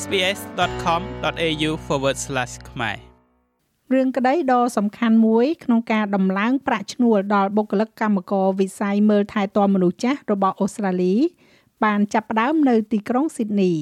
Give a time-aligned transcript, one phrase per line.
[0.00, 1.70] sbs.com.au/
[2.70, 2.96] ខ្មែរ
[3.92, 11.14] រឿងក្តីដ៏សំខាន់មួយក្នុងការដំឡើងប្រាក់ឈ្នួលដល់បុគ្គលិកកម្មករវិស័យមើលថែទាំមនុស្សចាស់របស់អូស្ត្រាលី
[11.84, 13.72] បានចាប់ផ្ដើមនៅទីក្រុងស៊ីដនី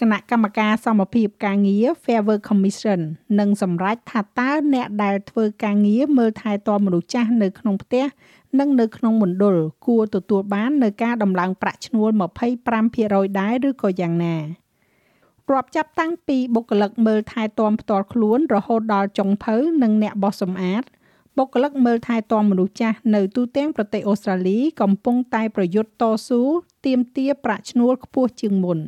[0.00, 3.00] គណៈកម្មការសមភាពការងារ Fair Work Commission
[3.38, 8.04] នឹងសម្រេចថាតើអ្នកដែលធ្វើការងារមើលថែទាំមនុស្សចាស់នៅក្នុងផ្ទះ
[8.58, 12.10] និងនៅក្នុងមណ្ឌលគួរទទួលបាននៅការដំឡើងប្រាក់ឈ្នួល
[12.74, 14.36] 25%ដែរឬក៏យ៉ាងណា
[15.52, 20.82] រាប់ចាប់តាំងពីបុគ្គលិកមើលថែទាំផ្ទាល់ខ្លួនរហូតដល់ចុងភៅនិងអ្នកបោះសម្អាត
[21.38, 26.42] បុគ្គលិកមើលថែទាំមនុស្សចាស់នៅទូទាំងប្រទេសអូស្ត្រាលីកំពុងតែប្រយុទ្ធតស៊ូ
[26.86, 28.78] ទាមទារប្រាក់ឈ្នួលខ្ពស់ជាងមុន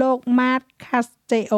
[0.00, 1.54] លោក Matt Casteo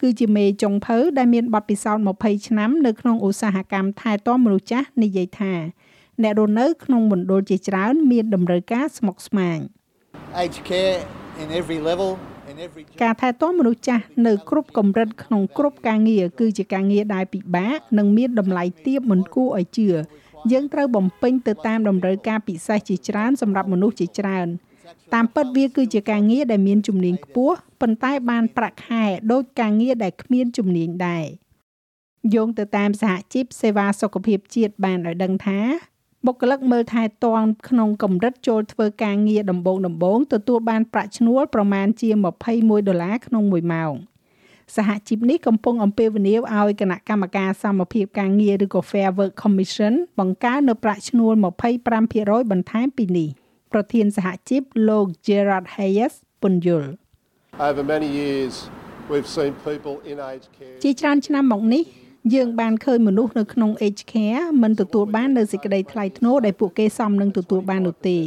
[0.00, 5.52] គឺជាមេចុងភៅដែលមានបទពិសោធន៍20ឆ្នាំនៅក្នុងឧស្សាហកម្មថែទាំមនុស្សចាស់និយាយថា
[6.22, 9.58] អ្នករស់នៅក្នុងមណ្ឌលជាច្រើនមានតម្រូវការស្មុគស្មាញ
[10.42, 10.98] aged care
[11.42, 12.10] in every level
[13.02, 19.88] ការថែទាំមនុស្សចាស់នៅគ្រប់កម្រិតក្នុងគ្រប់ការងារគឺជាការងារដែលពិបាកនិងមានតម្លៃទាបមិនគួរឲ្យជឿ
[20.52, 24.48] យើងត្រូវបំពេញទៅតាមតម្រូវការពិសេសជាច្រើនសម្រាប់មនុស្សជាច្រើន
[25.14, 31.26] តាមពិតវាគឺជាការងារដែលមានជំនាញខ្ពស់ប៉ុន្តែបានប្រាក់ខែដូចការងារដែលគ្មានជំនាញដែរ
[32.34, 35.60] យោងទៅតាមសហជីពសេវាសុខភាពជាតិបានឲ្យដឹងថា
[36.26, 42.08] បុគ្គលិកមើលថែទាំក្នុងកម្រិតចូលធ្វើការងារដំបូងដំបូងទទួលបានប្រាក់ឈ្នួលប្រមាណជា
[42.50, 43.94] 21ដុល្លារក្នុងមួយម៉ោង
[44.76, 51.34] សហជីពនេះកំពុងអំពាវនាវឲ្យគណៈកម្មការសមភាពការងារឬក៏ Fair Work Commission បង្កើននៅប្រាក់ឈ្នួល
[51.92, 53.28] 25%បន្ថែមពីនេះ
[53.72, 56.90] ប្រធានសហជីពលោក Gerard Hayes ពន្យល់
[57.68, 58.54] Over many years
[59.10, 61.84] we've seen people in aged care ជាច្រើនឆ្នាំមកនេះ
[62.34, 68.18] យើងបានឃើញមនុស្សនៅក្នុង Age Care មិនទទួលបាននៅសេចក្តីថ្លៃថ្នូរដែលពួកគេសមនឹងទទួលបាននោះទេ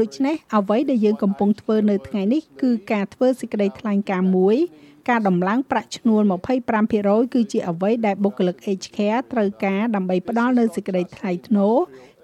[0.00, 4.56] ដូច្នេះអ្វីដែលយើងកំពុងធ្វើនៅថ្ងៃនេះគឺការធ្វើសេចក្តីថ្លែងការណ៍មួយ
[5.08, 6.22] ការដំឡើងប្រាក់ឈ្នួល
[6.78, 11.74] 25%គឺជាអ្វីដែលបុគ្គលិក Age Care ត្រូវការដើម្បីផ្ដល់នូវសេចក្តីថ្លៃថ្នូរ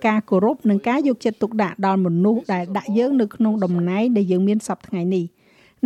[0.07, 5.25] ការគោរពនិងការយកចិត្តទុកដាក់ដល់មនុស្សដែលដាក់យើងនៅក្នុងតំណែងដែលយើងមានសពថ្ងៃនេះ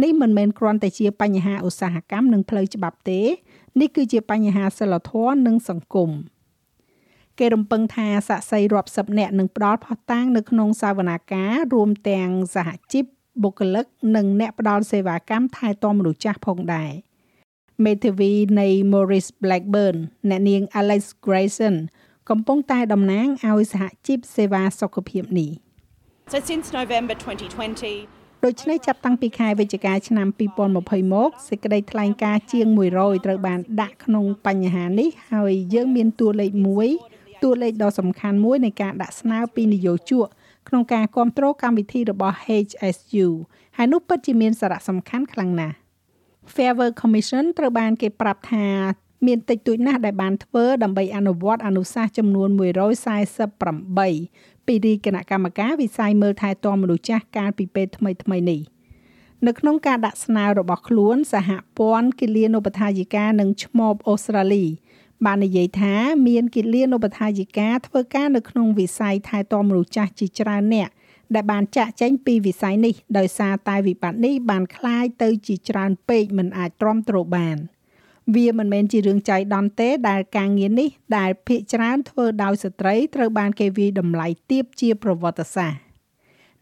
[0.03, 3.21] នេះមិនមែនគ្រាន់តែជាបញ្ហាឧស្សាហកម្មនិងផ្លូវច្បាប់ទេ
[3.81, 6.11] នេះគឺជាបញ្ហាសិលធម៌និងសង្គម
[7.39, 13.05] គេរំពឹងថាសាក់សីរាប់សិបនាក់នឹងផ្ដល់ផុសតាងនៅក្នុងសាវនាការរួមទាំងសហជីព
[13.43, 13.87] បុគ្គលិក
[14.17, 16.91] និងអ្នកផ្ដល់សេវាកម្មថែទាំមនុស្សចាស់ផងដែរ
[17.85, 19.97] មេធាវីនៃ Morris Blackburn
[20.31, 21.77] អ្នកនាង Alex Grayson
[22.31, 25.51] កំពុងតែតំណាងឲ្យសហជីពសេវាសុខភាពនេះ
[26.33, 30.29] So since November 2020 ដូច្នេះចាប់តាំងពីខែវិច្ឆិកាឆ្នាំ
[30.71, 32.67] 2020មកសេចក្តីថ្លែងការណ៍ជាង
[32.97, 36.53] 100ត្រូវបានដាក់ក្នុងបញ្ហានេះហើយយើងមានតួលេខ
[36.99, 40.27] 1តួលេខដ៏សំខាន់មួយនៃការដាក់ស្នើពីនយោជក
[40.69, 43.29] ក្នុងការគ្រប់គ្រងកម្មវិធីរបស់ HSU
[43.77, 45.77] ហើយនោះពិតជាមានសារៈសំខាន់ខ្លាំងណាស់
[46.55, 48.67] Fair Work Commission ត្រូវបានគេប្រាប់ថា
[49.27, 52.59] មានតិចតួចណាស់ដែលបានធ្វើដើម្បីអនុវត្តអនុសាសន៍ចំនួន148
[54.66, 58.62] ពីរាជគណៈកម្មការវិស័យមើលថែទាំមនុស្សចាស់កាលពីពេលថ្មីថ្មីនេះ
[59.48, 64.66] នៅក្នុងការដាក់ស្នើរបស់ខ្លួន សហព័ន្ធគិលានុបដ្ឋាយិកានិងឆ្មបអូស្ត្រាលី
[65.26, 65.94] បាននិយាយថា
[66.28, 70.90] មានគិលានុបដ្ឋាយិកាធ្វើការនៅក្នុងវិស័យថែទាំមនុស្សចាស់ជាច្រើនអ្នក
[71.36, 77.58] ដែលបានចាក់ចែងពីវិស័យនេះដោយសារតែវិបត្តិនេះបានคล้ายទៅជាច្រើនពេកមិនអាចទ្រាំទ្របាន។
[78.33, 85.81] វាមិនមែនជារឿងចៃដន្យទេដែលការងារនេះដែលភាគច្រើនធ្វើដោយស្ត្រីត្រូវបានគេវាយតម្លៃទាបជាប្រវត្តិសាស្ត្រ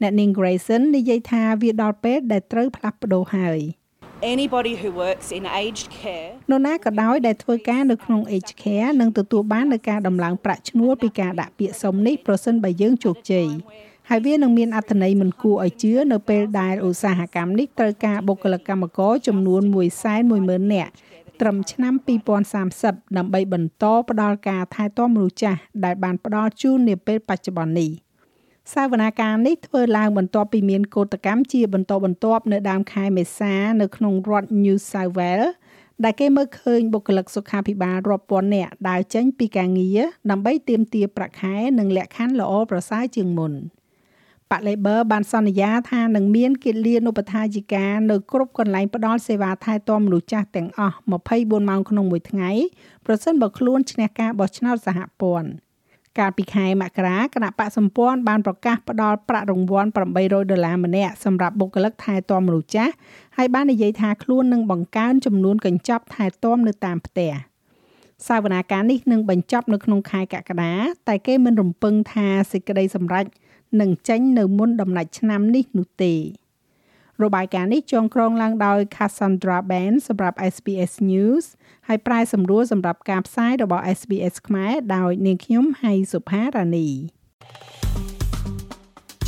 [0.03, 3.61] អ្នកនាង Grayson និយាយថាវាដល់ពេលដែលត្រូវផ្លាស់ប្ដូរហើយ
[4.35, 13.49] Anybody who works in aged care នរណាក៏ដោយដែលធ្វើការនៅក្នុង aged care នឹងទទួលបាននូវការដំឡើងប្រាក់ឈ្នួលពីការដាក់ពាក្យសុំនេះប្រសិនបើយើងជោគជ័យ
[14.11, 19.63] ហើយវានឹងមានអត្ថន័យមិនគួរឲ្យជឿនៅពេលដែលឧស្សាហកម្មនេះត្រូវការបុគ្គលិកកម្មករចំនួន
[20.17, 20.93] 110,000នាក់
[21.43, 21.95] ត្រឹមឆ្នាំ
[22.57, 27.91] 2030ដើម្បីបន្តផ្ដល់ការថែទាំមនុស្សចាស់ដែលបានផ្ដល់ជូននាពេលបច្ចុប្បន្ននេះ
[28.75, 35.51] សាវនាការនេះធ្វើឡើងបន្ទាប់ពីមានកោតកម្មជាបន្តបន្ទាប់នៅដើមខែមេសានៅក្នុងរដ្ឋ New South Wales
[36.05, 40.01] ដែលគេមើលឃើញបុគ្គលិកសុខាភិបាលរាប់ពាន់នាក់ដើរចេញពីការងារ
[40.31, 43.53] ដើម្បីទាមទារប្រាក់ខែនិងលក្ខខណ្ឌល្អប្រសើរជាងមុន។
[44.53, 50.97] បក Labor បានសន្យាថានឹងមានគិលានុបដ្ឋាយិកានៅគ្រប់កន្លែងផ្ដល់សេវាថែទាំមនុស្សចាស់ទាំងអស់
[51.33, 52.51] 24ម៉ោងក្នុងមួយថ្ងៃ
[53.07, 55.49] ប្រសិនបើខ្លួនឈ្នះការបោះឆ្នោតសហព័ន្ធ
[56.19, 62.93] កាលពីខែមករាគណៈបកសម្ព័ន្ធបានប្រកាសផ្ដល់ប្រាក់រង្វាន់800ដុល្លារម្នាក់សម្រាប់បុគ្គលិកថែទាំមនុស្សចាស់
[63.37, 67.33] ហើយបាននិយាយថាខ្លួននឹងបង្កើនចំនួនកញ្ចប់ថែទាំនៅតាមផ្ទះ
[68.29, 70.73] សាវនាការនេះនឹងបញ្ចប់នៅក្នុងខែកក្កដា
[71.09, 73.25] តែគេមិនរំពឹងថាសេចក្តីសម្រេច
[73.81, 76.15] នឹងចេញនៅមុនដំណាច់ឆ្នាំនេះនោះទេ
[77.23, 81.45] របាយការណ៍នេះចងក្រងឡើងដោយ Cassandra Ben សម្រាប់ SBS News
[81.89, 86.89] ហើយប្រាយសម្រួលសម្រាប់ការផ្សាយរបស់ SBS ខ្មែរដោយនាងខ្ញុំហៃសុផារ៉ានី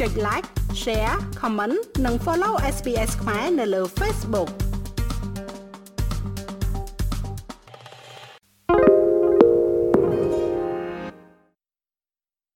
[0.01, 0.49] ចុច like
[0.83, 4.51] share comment និង follow SBS ខ្មែរនៅលើ Facebook